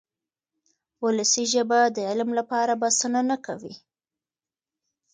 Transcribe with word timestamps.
ولسي 1.05 1.43
ژبه 1.53 1.79
د 1.95 1.97
علم 2.09 2.29
لپاره 2.39 2.73
بسنه 2.81 3.21
نه 3.29 3.37
کوي. 3.45 3.75